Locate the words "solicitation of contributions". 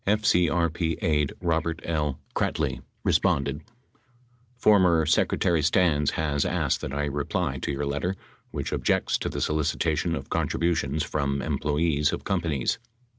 9.41-11.03